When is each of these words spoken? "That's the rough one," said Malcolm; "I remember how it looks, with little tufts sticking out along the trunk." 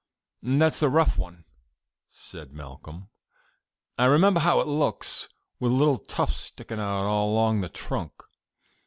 "That's 0.41 0.79
the 0.79 0.89
rough 0.89 1.15
one," 1.19 1.45
said 2.09 2.53
Malcolm; 2.53 3.09
"I 3.99 4.05
remember 4.05 4.39
how 4.39 4.59
it 4.59 4.67
looks, 4.67 5.29
with 5.59 5.71
little 5.71 5.99
tufts 5.99 6.37
sticking 6.37 6.79
out 6.79 7.05
along 7.05 7.61
the 7.61 7.69
trunk." 7.69 8.13